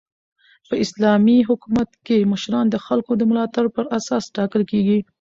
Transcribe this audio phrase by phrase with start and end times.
[0.67, 4.99] په اسلامي حکومت کښي مشران د خلکو د ملاتړ پر اساس ټاکل کیږي.